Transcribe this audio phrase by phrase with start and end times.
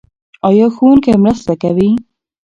[0.47, 1.89] ایا ښوونکی مرسته کوي؟